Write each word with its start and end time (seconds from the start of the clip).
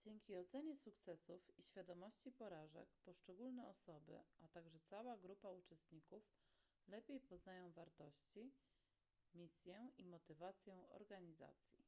dzięki 0.00 0.36
ocenie 0.36 0.76
sukcesów 0.76 1.58
i 1.58 1.62
świadomości 1.62 2.32
porażek 2.32 2.88
poszczególne 3.04 3.66
osoby 3.68 4.12
a 4.38 4.48
także 4.48 4.80
cała 4.80 5.16
grupa 5.16 5.50
uczestników 5.52 6.30
lepiej 6.88 7.20
poznają 7.20 7.72
wartości 7.72 8.52
misję 9.34 9.90
i 9.98 10.04
motywację 10.04 10.88
organizacji 10.88 11.84